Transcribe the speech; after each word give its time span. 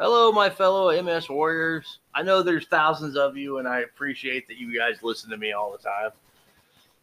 Hello, 0.00 0.32
my 0.32 0.48
fellow 0.48 0.90
MS 1.02 1.28
warriors. 1.28 1.98
I 2.14 2.22
know 2.22 2.42
there's 2.42 2.66
thousands 2.66 3.18
of 3.18 3.36
you, 3.36 3.58
and 3.58 3.68
I 3.68 3.80
appreciate 3.80 4.48
that 4.48 4.56
you 4.56 4.74
guys 4.74 5.02
listen 5.02 5.28
to 5.28 5.36
me 5.36 5.52
all 5.52 5.70
the 5.70 5.76
time. 5.76 6.08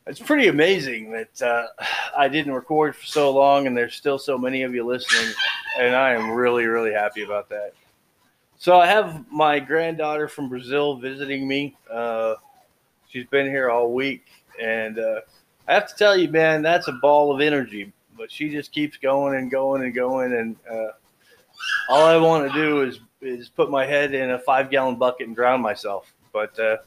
It's 0.08 0.20
pretty 0.20 0.48
amazing 0.48 1.12
that 1.12 1.40
uh, 1.44 1.68
I 2.18 2.28
didn't 2.28 2.54
record 2.54 2.96
for 2.96 3.06
so 3.06 3.30
long, 3.30 3.68
and 3.68 3.78
there's 3.78 3.94
still 3.94 4.18
so 4.18 4.36
many 4.36 4.64
of 4.64 4.74
you 4.74 4.84
listening, 4.84 5.32
and 5.80 5.96
I 5.96 6.14
am 6.14 6.32
really, 6.32 6.66
really 6.66 6.92
happy 6.92 7.22
about 7.22 7.50
that. 7.50 7.74
So 8.58 8.80
I 8.80 8.88
have 8.88 9.32
my 9.32 9.60
granddaughter 9.60 10.28
from 10.28 10.50
Brazil 10.50 10.96
visiting 10.96 11.48
me. 11.48 11.78
Uh, 11.94 12.34
she's 13.08 13.28
been 13.28 13.46
here 13.46 13.70
all 13.70 13.94
week, 13.94 14.26
and 14.60 14.98
uh, 14.98 15.20
I 15.68 15.76
have 15.76 15.88
to 15.88 15.96
tell 15.96 16.18
you, 16.18 16.30
man, 16.30 16.64
that's 16.64 16.88
a 16.88 16.94
ball 16.94 17.32
of 17.32 17.42
energy. 17.42 17.94
But 18.18 18.32
she 18.32 18.50
just 18.50 18.72
keeps 18.72 18.98
going 18.98 19.36
and 19.36 19.52
going 19.52 19.84
and 19.84 19.94
going, 19.94 20.34
and 20.34 20.56
uh, 20.68 20.94
all 21.90 22.06
I 22.06 22.18
want 22.18 22.52
to 22.52 22.58
do 22.58 22.82
is 22.84 23.00
is 23.22 23.50
put 23.50 23.70
my 23.70 23.86
head 23.86 24.14
in 24.14 24.32
a 24.32 24.40
five 24.40 24.70
gallon 24.70 24.96
bucket 24.96 25.28
and 25.28 25.36
drown 25.36 25.62
myself. 25.62 26.14
But 26.32 26.58
uh, 26.60 26.78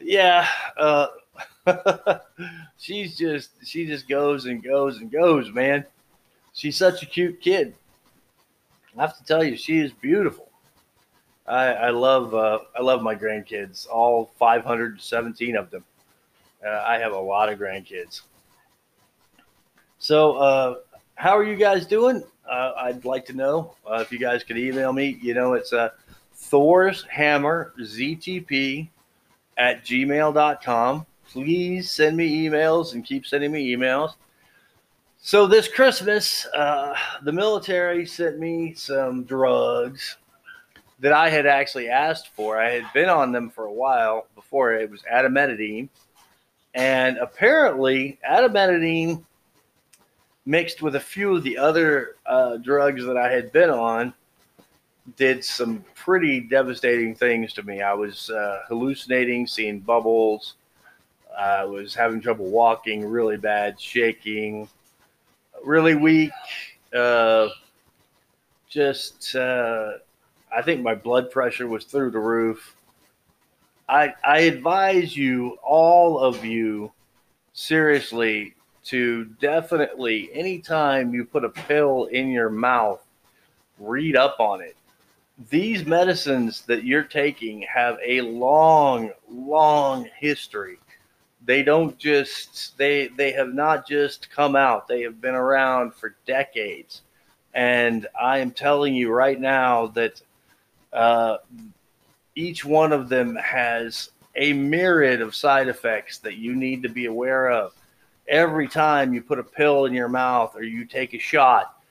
yeah, 0.00 0.46
uh, 0.76 1.08
she's 2.78 3.16
just 3.16 3.50
she 3.64 3.86
just 3.86 4.08
goes 4.08 4.46
and 4.46 4.62
goes 4.62 4.98
and 4.98 5.10
goes, 5.10 5.50
man. 5.52 5.84
She's 6.52 6.76
such 6.76 7.02
a 7.02 7.06
cute 7.06 7.40
kid. 7.40 7.74
I 8.96 9.02
have 9.02 9.16
to 9.16 9.24
tell 9.24 9.44
you, 9.44 9.56
she 9.56 9.78
is 9.78 9.92
beautiful. 9.92 10.48
I, 11.46 11.66
I 11.66 11.90
love 11.90 12.34
uh, 12.34 12.58
I 12.76 12.82
love 12.82 13.02
my 13.02 13.14
grandkids, 13.14 13.88
all 13.88 14.30
517 14.38 15.56
of 15.56 15.70
them. 15.70 15.84
Uh, 16.64 16.82
I 16.86 16.98
have 16.98 17.12
a 17.12 17.18
lot 17.18 17.48
of 17.48 17.58
grandkids. 17.58 18.22
So, 19.98 20.32
uh, 20.36 20.74
how 21.14 21.36
are 21.36 21.44
you 21.44 21.56
guys 21.56 21.86
doing? 21.86 22.22
Uh, 22.48 22.72
I'd 22.76 23.04
like 23.04 23.26
to 23.26 23.32
know 23.32 23.74
uh, 23.86 23.98
if 24.00 24.10
you 24.10 24.18
guys 24.18 24.42
could 24.42 24.58
email 24.58 24.92
me. 24.92 25.18
You 25.20 25.34
know, 25.34 25.52
it's 25.52 25.72
uh, 25.72 25.90
Thor's 26.34 27.04
Hammer 27.10 27.74
ZTP 27.78 28.88
at 29.56 29.84
gmail.com. 29.84 31.06
Please 31.30 31.90
send 31.90 32.16
me 32.16 32.48
emails 32.48 32.94
and 32.94 33.04
keep 33.04 33.26
sending 33.26 33.52
me 33.52 33.74
emails. 33.74 34.14
So, 35.20 35.46
this 35.46 35.68
Christmas, 35.68 36.46
uh, 36.54 36.94
the 37.22 37.32
military 37.32 38.06
sent 38.06 38.38
me 38.38 38.72
some 38.74 39.24
drugs 39.24 40.16
that 41.00 41.12
I 41.12 41.28
had 41.28 41.44
actually 41.44 41.88
asked 41.88 42.28
for. 42.28 42.58
I 42.58 42.70
had 42.70 42.92
been 42.94 43.08
on 43.08 43.32
them 43.32 43.50
for 43.50 43.64
a 43.64 43.72
while 43.72 44.26
before. 44.34 44.74
It 44.74 44.90
was 44.90 45.02
amantadine. 45.12 45.88
And 46.74 47.18
apparently, 47.18 48.18
amantadine 48.28 49.24
mixed 50.48 50.80
with 50.80 50.94
a 50.94 51.00
few 51.00 51.36
of 51.36 51.42
the 51.42 51.58
other 51.58 52.16
uh, 52.24 52.56
drugs 52.56 53.04
that 53.04 53.18
I 53.18 53.30
had 53.30 53.52
been 53.52 53.68
on 53.68 54.14
did 55.16 55.44
some 55.44 55.84
pretty 55.94 56.40
devastating 56.40 57.14
things 57.14 57.52
to 57.52 57.62
me. 57.62 57.82
I 57.82 57.92
was 57.92 58.30
uh, 58.30 58.62
hallucinating, 58.66 59.46
seeing 59.46 59.78
bubbles. 59.78 60.54
I 61.38 61.64
was 61.64 61.94
having 61.94 62.22
trouble 62.22 62.46
walking, 62.46 63.04
really 63.04 63.36
bad, 63.36 63.78
shaking, 63.78 64.68
really 65.62 65.94
weak. 65.94 66.32
Uh, 66.94 67.48
just 68.70 69.36
uh, 69.36 69.92
I 70.54 70.62
think 70.62 70.80
my 70.80 70.94
blood 70.94 71.30
pressure 71.30 71.66
was 71.66 71.84
through 71.84 72.10
the 72.12 72.18
roof. 72.18 72.74
I 73.86 74.14
I 74.24 74.40
advise 74.40 75.14
you, 75.14 75.58
all 75.62 76.18
of 76.18 76.42
you, 76.42 76.90
seriously, 77.52 78.54
to 78.88 79.24
definitely 79.40 80.30
anytime 80.32 81.12
you 81.14 81.24
put 81.24 81.44
a 81.44 81.48
pill 81.50 82.06
in 82.06 82.30
your 82.30 82.50
mouth, 82.50 83.00
read 83.78 84.16
up 84.16 84.40
on 84.40 84.60
it. 84.60 84.76
These 85.50 85.86
medicines 85.86 86.62
that 86.62 86.84
you're 86.84 87.04
taking 87.04 87.62
have 87.62 87.98
a 88.04 88.22
long, 88.22 89.12
long 89.30 90.08
history. 90.18 90.78
They 91.44 91.62
don't 91.62 91.96
just 91.98 92.76
they 92.76 93.08
they 93.08 93.32
have 93.32 93.54
not 93.54 93.86
just 93.86 94.30
come 94.30 94.56
out. 94.56 94.88
They 94.88 95.02
have 95.02 95.20
been 95.20 95.34
around 95.34 95.94
for 95.94 96.16
decades. 96.26 97.02
And 97.54 98.06
I 98.20 98.38
am 98.38 98.50
telling 98.50 98.94
you 98.94 99.10
right 99.10 99.40
now 99.40 99.88
that 99.88 100.20
uh, 100.92 101.38
each 102.34 102.64
one 102.64 102.92
of 102.92 103.08
them 103.08 103.36
has 103.36 104.10
a 104.34 104.52
myriad 104.52 105.20
of 105.20 105.34
side 105.34 105.68
effects 105.68 106.18
that 106.18 106.36
you 106.36 106.54
need 106.54 106.82
to 106.82 106.88
be 106.88 107.06
aware 107.06 107.50
of. 107.50 107.74
Every 108.28 108.68
time 108.68 109.14
you 109.14 109.22
put 109.22 109.38
a 109.38 109.44
pill 109.44 109.86
in 109.86 109.94
your 109.94 110.08
mouth 110.08 110.54
or 110.54 110.62
you 110.62 110.84
take 110.84 111.14
a 111.14 111.18
shot, 111.18 111.82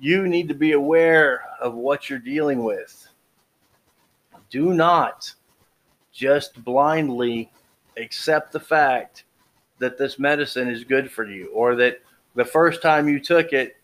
you 0.00 0.26
need 0.26 0.48
to 0.48 0.54
be 0.54 0.72
aware 0.72 1.44
of 1.60 1.74
what 1.74 2.10
you're 2.10 2.18
dealing 2.18 2.64
with. 2.64 3.08
Do 4.50 4.74
not 4.74 5.32
just 6.12 6.62
blindly 6.64 7.50
accept 7.96 8.52
the 8.52 8.60
fact 8.60 9.24
that 9.78 9.98
this 9.98 10.18
medicine 10.18 10.68
is 10.68 10.84
good 10.84 11.10
for 11.10 11.24
you 11.24 11.48
or 11.48 11.74
that 11.76 12.00
the 12.34 12.44
first 12.44 12.82
time 12.82 13.08
you 13.08 13.20
took 13.20 13.52
it, 13.52 13.76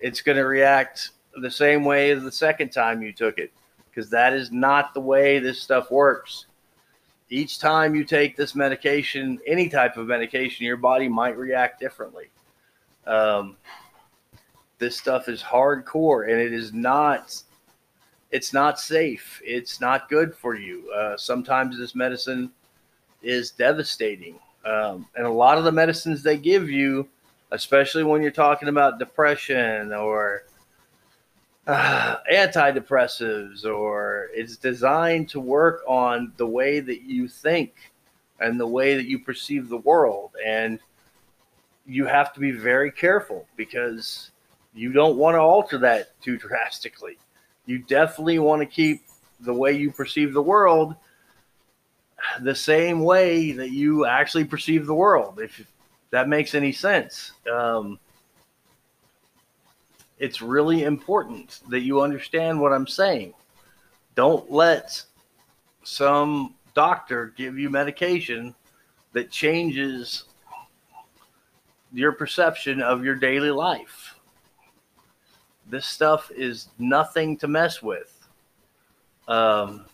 it's 0.00 0.20
going 0.20 0.36
to 0.36 0.44
react 0.44 1.10
the 1.40 1.50
same 1.50 1.84
way 1.84 2.10
as 2.10 2.22
the 2.22 2.32
second 2.32 2.70
time 2.70 3.02
you 3.02 3.12
took 3.12 3.38
it 3.38 3.52
because 3.90 4.10
that 4.10 4.32
is 4.32 4.50
not 4.52 4.94
the 4.94 5.00
way 5.00 5.38
this 5.38 5.60
stuff 5.60 5.90
works. 5.90 6.46
Each 7.30 7.58
time 7.58 7.94
you 7.94 8.04
take 8.04 8.36
this 8.36 8.54
medication, 8.54 9.38
any 9.46 9.68
type 9.68 9.96
of 9.96 10.06
medication, 10.06 10.64
your 10.64 10.76
body 10.76 11.08
might 11.08 11.36
react 11.36 11.78
differently. 11.80 12.30
Um, 13.06 13.56
this 14.78 14.96
stuff 14.96 15.28
is 15.28 15.42
hardcore 15.42 16.30
and 16.30 16.40
it 16.40 16.52
is 16.52 16.72
not 16.72 17.42
it's 18.30 18.52
not 18.52 18.78
safe. 18.78 19.40
It's 19.42 19.80
not 19.80 20.10
good 20.10 20.34
for 20.34 20.54
you. 20.54 20.90
Uh, 20.90 21.16
sometimes 21.16 21.78
this 21.78 21.94
medicine 21.94 22.50
is 23.22 23.50
devastating. 23.52 24.38
Um, 24.66 25.06
and 25.16 25.24
a 25.26 25.30
lot 25.30 25.56
of 25.56 25.64
the 25.64 25.72
medicines 25.72 26.22
they 26.22 26.36
give 26.36 26.68
you 26.68 27.08
especially 27.50 28.04
when 28.04 28.22
you're 28.22 28.30
talking 28.30 28.68
about 28.68 28.98
depression 28.98 29.92
or 29.92 30.44
uh, 31.68 32.16
antidepressives 32.32 33.64
or 33.64 34.30
it's 34.32 34.56
designed 34.56 35.28
to 35.28 35.38
work 35.38 35.82
on 35.86 36.32
the 36.38 36.46
way 36.46 36.80
that 36.80 37.02
you 37.02 37.28
think 37.28 37.74
and 38.40 38.58
the 38.58 38.66
way 38.66 38.96
that 38.96 39.06
you 39.06 39.18
perceive 39.18 39.68
the 39.68 39.76
world. 39.76 40.30
And 40.44 40.80
you 41.86 42.06
have 42.06 42.32
to 42.34 42.40
be 42.40 42.52
very 42.52 42.90
careful 42.90 43.46
because 43.56 44.30
you 44.74 44.92
don't 44.92 45.18
want 45.18 45.34
to 45.34 45.40
alter 45.40 45.78
that 45.78 46.18
too 46.22 46.36
drastically. 46.38 47.18
You 47.66 47.80
definitely 47.80 48.38
want 48.38 48.62
to 48.62 48.66
keep 48.66 49.02
the 49.40 49.54
way 49.54 49.72
you 49.72 49.92
perceive 49.92 50.32
the 50.32 50.42
world 50.42 50.96
the 52.40 52.54
same 52.54 53.00
way 53.00 53.52
that 53.52 53.70
you 53.70 54.04
actually 54.04 54.44
perceive 54.44 54.86
the 54.86 54.94
world 54.94 55.38
if 55.38 55.64
that 56.10 56.28
makes 56.28 56.54
any 56.54 56.72
sense. 56.72 57.32
Um, 57.52 58.00
it's 60.18 60.42
really 60.42 60.84
important 60.84 61.60
that 61.68 61.80
you 61.80 62.00
understand 62.02 62.60
what 62.60 62.72
I'm 62.72 62.86
saying. 62.86 63.34
Don't 64.14 64.50
let 64.50 65.02
some 65.84 66.54
doctor 66.74 67.32
give 67.36 67.58
you 67.58 67.70
medication 67.70 68.54
that 69.12 69.30
changes 69.30 70.24
your 71.92 72.12
perception 72.12 72.82
of 72.82 73.04
your 73.04 73.14
daily 73.14 73.50
life. 73.50 74.14
This 75.66 75.86
stuff 75.86 76.30
is 76.34 76.68
nothing 76.78 77.36
to 77.38 77.48
mess 77.48 77.82
with. 77.82 78.14
Um, 79.26 79.84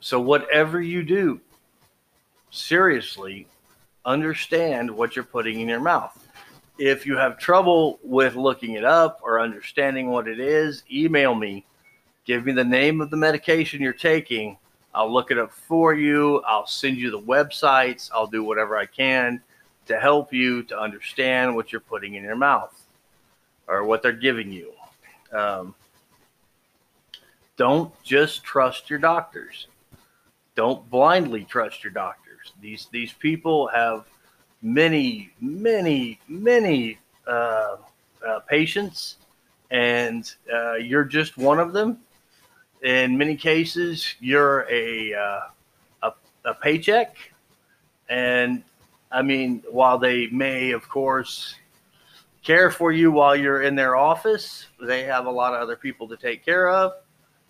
so, 0.00 0.20
whatever 0.20 0.80
you 0.80 1.02
do, 1.02 1.40
seriously 2.50 3.46
understand 4.04 4.90
what 4.90 5.16
you're 5.16 5.24
putting 5.24 5.60
in 5.60 5.68
your 5.68 5.80
mouth. 5.80 6.21
If 6.84 7.06
you 7.06 7.16
have 7.16 7.38
trouble 7.38 8.00
with 8.02 8.34
looking 8.34 8.72
it 8.72 8.84
up 8.84 9.20
or 9.22 9.38
understanding 9.38 10.10
what 10.10 10.26
it 10.26 10.40
is, 10.40 10.82
email 10.90 11.32
me. 11.32 11.64
Give 12.24 12.44
me 12.44 12.50
the 12.50 12.64
name 12.64 13.00
of 13.00 13.08
the 13.08 13.16
medication 13.16 13.80
you're 13.80 13.92
taking. 13.92 14.58
I'll 14.92 15.12
look 15.12 15.30
it 15.30 15.38
up 15.38 15.52
for 15.52 15.94
you. 15.94 16.42
I'll 16.44 16.66
send 16.66 16.96
you 16.96 17.12
the 17.12 17.20
websites. 17.20 18.10
I'll 18.12 18.26
do 18.26 18.42
whatever 18.42 18.76
I 18.76 18.86
can 18.86 19.40
to 19.86 20.00
help 20.00 20.32
you 20.32 20.64
to 20.64 20.76
understand 20.76 21.54
what 21.54 21.70
you're 21.70 21.80
putting 21.80 22.16
in 22.16 22.24
your 22.24 22.34
mouth 22.34 22.76
or 23.68 23.84
what 23.84 24.02
they're 24.02 24.10
giving 24.10 24.50
you. 24.50 24.72
Um, 25.32 25.76
don't 27.56 27.92
just 28.02 28.42
trust 28.42 28.90
your 28.90 28.98
doctors. 28.98 29.68
Don't 30.56 30.90
blindly 30.90 31.44
trust 31.44 31.84
your 31.84 31.92
doctors. 31.92 32.54
These 32.60 32.88
these 32.90 33.12
people 33.12 33.68
have 33.68 34.04
many, 34.62 35.30
many, 35.40 36.18
many 36.28 36.98
uh, 37.26 37.76
uh, 38.26 38.40
patients, 38.48 39.16
and 39.70 40.32
uh, 40.52 40.74
you're 40.74 41.04
just 41.04 41.36
one 41.36 41.58
of 41.58 41.72
them. 41.72 41.98
In 42.82 43.16
many 43.16 43.36
cases, 43.36 44.14
you're 44.20 44.66
a, 44.70 45.14
uh, 45.14 45.40
a, 46.02 46.12
a 46.44 46.54
paycheck, 46.54 47.16
and 48.08 48.62
I 49.10 49.22
mean, 49.22 49.62
while 49.70 49.98
they 49.98 50.28
may, 50.28 50.72
of 50.72 50.88
course, 50.88 51.56
care 52.42 52.70
for 52.70 52.90
you 52.90 53.10
while 53.10 53.36
you're 53.36 53.62
in 53.62 53.74
their 53.74 53.96
office. 53.96 54.66
They 54.80 55.04
have 55.04 55.26
a 55.26 55.30
lot 55.30 55.54
of 55.54 55.60
other 55.60 55.76
people 55.76 56.08
to 56.08 56.16
take 56.16 56.44
care 56.44 56.68
of. 56.68 56.92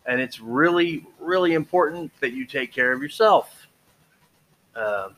And 0.06 0.20
it's 0.20 0.40
really, 0.40 1.06
really 1.18 1.54
important 1.54 2.12
that 2.20 2.32
you 2.32 2.44
take 2.44 2.72
care 2.72 2.92
of 2.92 3.00
yourself. 3.02 3.68
Um, 4.74 5.14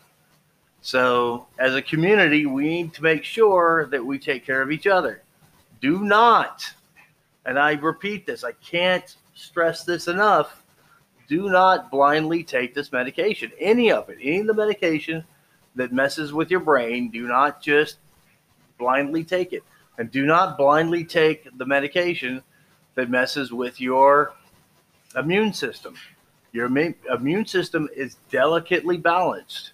so, 0.84 1.46
as 1.58 1.74
a 1.74 1.80
community, 1.80 2.44
we 2.44 2.68
need 2.68 2.92
to 2.92 3.02
make 3.02 3.24
sure 3.24 3.86
that 3.86 4.04
we 4.04 4.18
take 4.18 4.44
care 4.44 4.60
of 4.60 4.70
each 4.70 4.86
other. 4.86 5.22
Do 5.80 6.04
not, 6.04 6.70
and 7.46 7.58
I 7.58 7.72
repeat 7.72 8.26
this, 8.26 8.44
I 8.44 8.52
can't 8.52 9.16
stress 9.34 9.84
this 9.84 10.08
enough. 10.08 10.62
Do 11.26 11.48
not 11.48 11.90
blindly 11.90 12.44
take 12.44 12.74
this 12.74 12.92
medication, 12.92 13.50
any 13.58 13.90
of 13.90 14.10
it, 14.10 14.18
any 14.20 14.40
of 14.40 14.46
the 14.46 14.52
medication 14.52 15.24
that 15.74 15.90
messes 15.90 16.34
with 16.34 16.50
your 16.50 16.60
brain. 16.60 17.10
Do 17.10 17.26
not 17.26 17.62
just 17.62 17.96
blindly 18.76 19.24
take 19.24 19.54
it. 19.54 19.64
And 19.96 20.10
do 20.10 20.26
not 20.26 20.58
blindly 20.58 21.02
take 21.02 21.48
the 21.56 21.64
medication 21.64 22.42
that 22.94 23.08
messes 23.08 23.54
with 23.54 23.80
your 23.80 24.34
immune 25.16 25.54
system. 25.54 25.94
Your 26.52 26.66
immune 26.66 27.46
system 27.46 27.88
is 27.96 28.18
delicately 28.28 28.98
balanced 28.98 29.70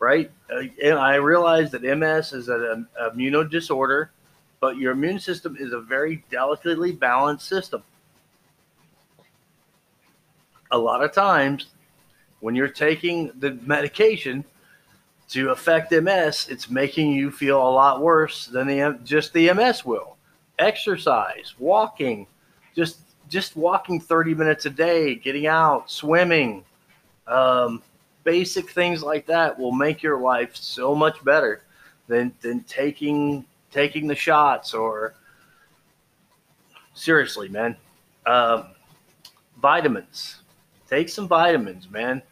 right? 0.00 0.30
Uh, 0.52 0.62
and 0.82 0.98
I 0.98 1.16
realize 1.16 1.70
that 1.70 1.82
MS 1.82 2.32
is 2.32 2.48
an 2.48 2.88
immune 3.12 3.48
disorder, 3.48 4.10
but 4.58 4.76
your 4.76 4.92
immune 4.92 5.20
system 5.20 5.56
is 5.60 5.72
a 5.72 5.80
very 5.80 6.24
delicately 6.30 6.90
balanced 6.90 7.46
system. 7.46 7.84
A 10.72 10.78
lot 10.78 11.04
of 11.04 11.12
times, 11.12 11.66
when 12.40 12.54
you're 12.54 12.68
taking 12.68 13.30
the 13.38 13.58
medication 13.66 14.44
to 15.28 15.50
affect 15.50 15.92
MS, 15.92 16.48
it's 16.48 16.70
making 16.70 17.12
you 17.12 17.30
feel 17.30 17.58
a 17.58 17.70
lot 17.70 18.00
worse 18.00 18.46
than 18.46 18.66
the 18.66 18.98
just 19.04 19.32
the 19.32 19.52
MS 19.52 19.84
will. 19.84 20.16
Exercise, 20.58 21.54
walking, 21.58 22.26
just 22.74 23.00
just 23.28 23.54
walking 23.54 24.00
30 24.00 24.34
minutes 24.34 24.66
a 24.66 24.70
day, 24.70 25.14
getting 25.14 25.46
out, 25.46 25.90
swimming, 25.90 26.64
um, 27.26 27.82
basic 28.30 28.70
things 28.70 29.02
like 29.02 29.26
that 29.26 29.58
will 29.58 29.72
make 29.72 30.04
your 30.04 30.20
life 30.20 30.54
so 30.54 30.94
much 30.94 31.22
better 31.24 31.62
than 32.06 32.32
than 32.40 32.62
taking 32.62 33.44
taking 33.72 34.06
the 34.06 34.14
shots 34.14 34.72
or 34.72 35.14
seriously, 36.94 37.48
man. 37.48 37.76
Um, 38.26 38.66
vitamins. 39.60 40.42
Take 40.88 41.08
some 41.08 41.26
vitamins, 41.26 41.90
man. 41.90 42.22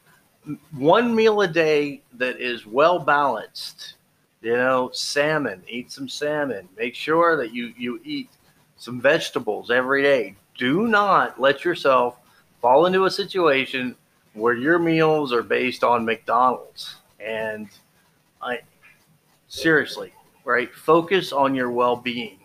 One 0.70 1.14
meal 1.14 1.40
a 1.40 1.48
day 1.48 2.02
that 2.14 2.40
is 2.40 2.64
well 2.64 3.00
balanced. 3.00 3.94
You 4.40 4.52
know, 4.52 4.90
salmon. 4.92 5.64
Eat 5.66 5.90
some 5.90 6.08
salmon. 6.08 6.68
Make 6.76 6.94
sure 6.94 7.36
that 7.36 7.52
you 7.52 7.74
you 7.76 8.00
eat 8.04 8.30
some 8.76 9.00
vegetables 9.00 9.72
every 9.72 10.02
day. 10.02 10.36
Do 10.56 10.86
not 10.86 11.40
let 11.40 11.64
yourself 11.64 12.18
fall 12.62 12.86
into 12.86 13.04
a 13.06 13.10
situation 13.10 13.96
where 14.38 14.54
your 14.54 14.78
meals 14.78 15.32
are 15.32 15.42
based 15.42 15.84
on 15.84 16.04
McDonald's. 16.04 16.96
And 17.20 17.68
I 18.40 18.60
seriously, 19.48 20.12
right? 20.44 20.72
Focus 20.74 21.32
on 21.32 21.54
your 21.54 21.70
well 21.70 21.96
being. 21.96 22.38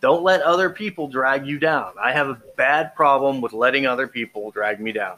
Don't 0.00 0.22
let 0.22 0.42
other 0.42 0.70
people 0.70 1.08
drag 1.08 1.46
you 1.46 1.58
down. 1.58 1.92
I 2.00 2.12
have 2.12 2.28
a 2.28 2.40
bad 2.56 2.94
problem 2.94 3.40
with 3.40 3.52
letting 3.52 3.86
other 3.86 4.06
people 4.06 4.50
drag 4.52 4.80
me 4.80 4.92
down, 4.92 5.16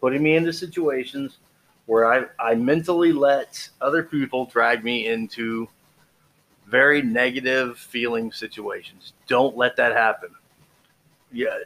putting 0.00 0.22
me 0.22 0.36
into 0.36 0.52
situations 0.52 1.38
where 1.86 2.10
I, 2.10 2.24
I 2.38 2.54
mentally 2.54 3.12
let 3.12 3.68
other 3.80 4.02
people 4.02 4.46
drag 4.46 4.84
me 4.84 5.08
into 5.08 5.68
very 6.66 7.02
negative 7.02 7.78
feeling 7.78 8.32
situations. 8.32 9.12
Don't 9.26 9.56
let 9.56 9.76
that 9.76 9.92
happen. 9.92 10.30
Yeah, 11.30 11.58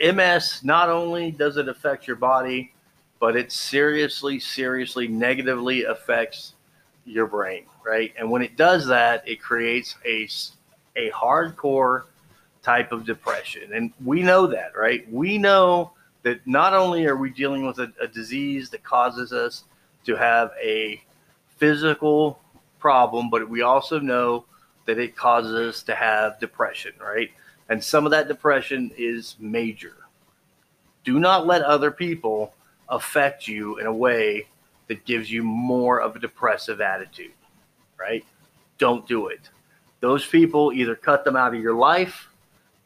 MS 0.00 0.60
not 0.62 0.88
only 0.88 1.32
does 1.32 1.56
it 1.56 1.68
affect 1.68 2.06
your 2.06 2.16
body, 2.16 2.72
but 3.20 3.36
it 3.36 3.50
seriously, 3.50 4.38
seriously 4.38 5.08
negatively 5.08 5.84
affects 5.84 6.54
your 7.04 7.26
brain, 7.26 7.64
right? 7.84 8.12
And 8.18 8.30
when 8.30 8.42
it 8.42 8.56
does 8.56 8.86
that, 8.86 9.26
it 9.26 9.40
creates 9.40 9.96
a, 10.04 10.28
a 10.96 11.10
hardcore 11.10 12.04
type 12.62 12.92
of 12.92 13.04
depression. 13.04 13.72
And 13.72 13.92
we 14.04 14.22
know 14.22 14.46
that, 14.46 14.76
right? 14.76 15.10
We 15.12 15.38
know 15.38 15.92
that 16.22 16.46
not 16.46 16.74
only 16.74 17.06
are 17.06 17.16
we 17.16 17.30
dealing 17.30 17.66
with 17.66 17.78
a, 17.78 17.92
a 18.00 18.06
disease 18.06 18.70
that 18.70 18.84
causes 18.84 19.32
us 19.32 19.64
to 20.04 20.16
have 20.16 20.52
a 20.62 21.02
physical 21.56 22.40
problem, 22.78 23.30
but 23.30 23.48
we 23.48 23.62
also 23.62 23.98
know 23.98 24.44
that 24.86 24.98
it 24.98 25.16
causes 25.16 25.54
us 25.54 25.82
to 25.84 25.94
have 25.94 26.38
depression, 26.38 26.92
right? 27.00 27.30
And 27.68 27.82
some 27.82 28.04
of 28.04 28.10
that 28.12 28.28
depression 28.28 28.90
is 28.96 29.36
major. 29.38 29.96
Do 31.04 31.18
not 31.18 31.46
let 31.46 31.62
other 31.62 31.90
people 31.90 32.54
affect 32.88 33.46
you 33.46 33.78
in 33.78 33.86
a 33.86 33.92
way 33.92 34.46
that 34.88 35.04
gives 35.04 35.30
you 35.30 35.42
more 35.42 36.00
of 36.00 36.16
a 36.16 36.18
depressive 36.18 36.80
attitude, 36.80 37.32
right? 37.98 38.24
Don't 38.78 39.06
do 39.06 39.28
it. 39.28 39.50
Those 40.00 40.26
people 40.26 40.72
either 40.72 40.94
cut 40.94 41.24
them 41.24 41.36
out 41.36 41.54
of 41.54 41.60
your 41.60 41.74
life, 41.74 42.28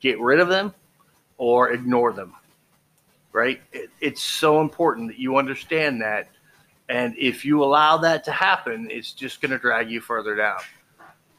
get 0.01 0.21
rid 0.21 0.41
of 0.41 0.49
them, 0.49 0.75
or 1.39 1.71
ignore 1.71 2.13
them, 2.13 2.35
right? 3.33 3.61
It, 3.73 3.91
it's 4.01 4.23
so 4.23 4.61
important 4.61 5.09
that 5.09 5.19
you 5.19 5.37
understand 5.37 6.01
that. 6.03 6.29
And 6.89 7.15
if 7.19 7.45
you 7.45 7.63
allow 7.63 7.99
that 7.99 8.25
to 8.25 8.33
happen, 8.33 8.89
it's 8.91 9.13
just 9.13 9.41
going 9.41 9.53
to 9.53 9.59
drag 9.59 9.91
you 9.91 10.01
further 10.01 10.35
down. 10.35 10.59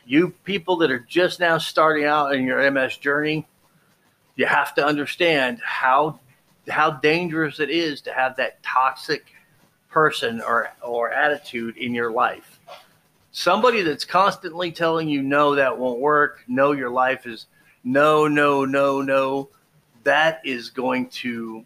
You 0.05 0.29
people 0.43 0.77
that 0.77 0.91
are 0.91 0.99
just 0.99 1.39
now 1.39 1.57
starting 1.57 2.05
out 2.05 2.35
in 2.35 2.45
your 2.45 2.69
MS 2.71 2.97
journey, 2.97 3.47
you 4.35 4.45
have 4.45 4.73
to 4.75 4.85
understand 4.85 5.59
how 5.63 6.19
how 6.69 6.91
dangerous 6.91 7.59
it 7.59 7.69
is 7.69 8.01
to 8.01 8.13
have 8.13 8.35
that 8.37 8.61
toxic 8.63 9.25
person 9.89 10.41
or 10.41 10.71
or 10.81 11.11
attitude 11.11 11.77
in 11.77 11.93
your 11.93 12.11
life. 12.11 12.59
Somebody 13.31 13.81
that's 13.81 14.05
constantly 14.05 14.71
telling 14.71 15.09
you 15.09 15.21
no 15.21 15.55
that 15.55 15.77
won't 15.77 15.99
work, 15.99 16.43
no 16.47 16.71
your 16.71 16.89
life 16.89 17.25
is 17.25 17.47
no 17.83 18.27
no 18.27 18.65
no 18.65 19.01
no 19.01 19.49
that 20.03 20.41
is 20.43 20.69
going 20.69 21.07
to 21.07 21.65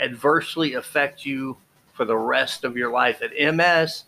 adversely 0.00 0.74
affect 0.74 1.24
you 1.24 1.56
for 1.94 2.04
the 2.04 2.16
rest 2.16 2.64
of 2.64 2.76
your 2.76 2.92
life. 2.92 3.22
And 3.22 3.56
MS 3.56 4.04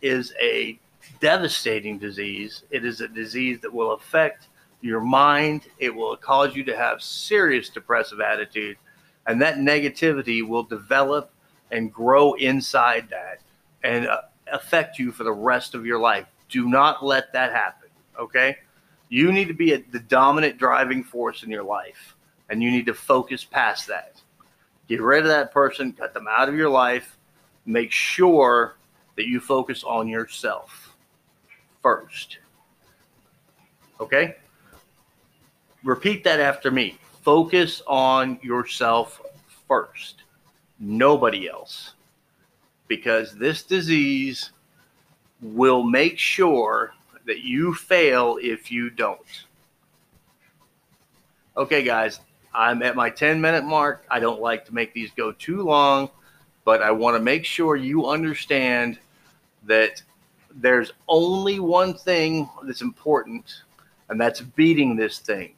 is 0.00 0.34
a 0.40 0.78
devastating 1.20 1.98
disease. 1.98 2.64
It 2.70 2.84
is 2.84 3.00
a 3.00 3.08
disease 3.08 3.60
that 3.60 3.72
will 3.72 3.92
affect 3.92 4.48
your 4.80 5.00
mind. 5.00 5.62
It 5.78 5.94
will 5.94 6.16
cause 6.16 6.56
you 6.56 6.64
to 6.64 6.76
have 6.76 7.02
serious 7.02 7.68
depressive 7.68 8.20
attitude 8.20 8.76
and 9.26 9.40
that 9.40 9.56
negativity 9.56 10.46
will 10.46 10.62
develop 10.62 11.32
and 11.70 11.92
grow 11.92 12.34
inside 12.34 13.08
that 13.10 13.40
and 13.82 14.06
uh, 14.06 14.22
affect 14.52 14.98
you 14.98 15.12
for 15.12 15.24
the 15.24 15.32
rest 15.32 15.74
of 15.74 15.86
your 15.86 15.98
life. 15.98 16.26
Do 16.48 16.68
not 16.68 17.04
let 17.04 17.32
that 17.32 17.52
happen. 17.52 17.88
Okay. 18.18 18.56
You 19.08 19.32
need 19.32 19.48
to 19.48 19.54
be 19.54 19.72
a, 19.72 19.78
the 19.78 20.00
dominant 20.00 20.58
driving 20.58 21.04
force 21.04 21.42
in 21.42 21.50
your 21.50 21.62
life 21.62 22.14
and 22.48 22.62
you 22.62 22.70
need 22.70 22.86
to 22.86 22.94
focus 22.94 23.44
past 23.44 23.86
that. 23.88 24.20
Get 24.88 25.00
rid 25.00 25.22
of 25.22 25.28
that 25.28 25.52
person, 25.52 25.92
cut 25.92 26.12
them 26.12 26.26
out 26.28 26.48
of 26.48 26.54
your 26.54 26.68
life. 26.68 27.16
Make 27.64 27.92
sure 27.92 28.76
that 29.16 29.26
you 29.26 29.40
focus 29.40 29.84
on 29.84 30.08
yourself 30.08 30.94
first. 31.80 32.38
Okay? 34.00 34.36
Repeat 35.84 36.24
that 36.24 36.40
after 36.40 36.70
me 36.70 36.98
focus 37.22 37.82
on 37.86 38.38
yourself 38.42 39.20
first, 39.66 40.22
nobody 40.78 41.48
else. 41.48 41.94
Because 42.88 43.34
this 43.34 43.62
disease 43.62 44.50
will 45.40 45.82
make 45.82 46.18
sure 46.18 46.92
that 47.26 47.40
you 47.40 47.72
fail 47.74 48.38
if 48.42 48.70
you 48.70 48.90
don't. 48.90 49.20
Okay, 51.56 51.82
guys, 51.82 52.20
I'm 52.54 52.82
at 52.82 52.96
my 52.96 53.10
10 53.10 53.40
minute 53.40 53.64
mark. 53.64 54.04
I 54.10 54.20
don't 54.20 54.40
like 54.40 54.64
to 54.66 54.74
make 54.74 54.92
these 54.92 55.10
go 55.16 55.32
too 55.32 55.62
long, 55.62 56.10
but 56.64 56.82
I 56.82 56.90
want 56.90 57.16
to 57.16 57.22
make 57.22 57.44
sure 57.44 57.76
you 57.76 58.08
understand 58.08 58.98
that 59.64 60.02
there's 60.54 60.92
only 61.08 61.60
one 61.60 61.94
thing 61.94 62.48
that's 62.64 62.82
important, 62.82 63.62
and 64.08 64.20
that's 64.20 64.40
beating 64.40 64.96
this 64.96 65.18
thing. 65.18 65.54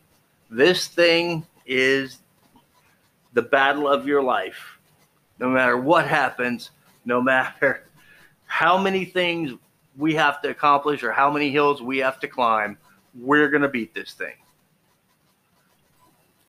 This 0.50 0.86
thing 0.86 1.46
is 1.66 2.18
the 3.32 3.42
battle 3.42 3.88
of 3.88 4.06
your 4.06 4.22
life. 4.22 4.78
No 5.38 5.48
matter 5.48 5.76
what 5.76 6.06
happens, 6.06 6.70
no 7.04 7.20
matter 7.20 7.88
how 8.46 8.78
many 8.78 9.04
things 9.04 9.52
we 9.96 10.14
have 10.14 10.40
to 10.42 10.50
accomplish 10.50 11.02
or 11.02 11.12
how 11.12 11.30
many 11.30 11.50
hills 11.50 11.82
we 11.82 11.98
have 11.98 12.20
to 12.20 12.28
climb, 12.28 12.78
we're 13.14 13.48
going 13.48 13.62
to 13.62 13.68
beat 13.68 13.94
this 13.94 14.12
thing. 14.12 14.34